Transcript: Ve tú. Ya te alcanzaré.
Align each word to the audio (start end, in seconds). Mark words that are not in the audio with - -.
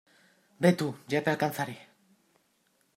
Ve 0.63 0.71
tú. 0.79 0.87
Ya 1.11 1.23
te 1.27 1.29
alcanzaré. 1.35 1.77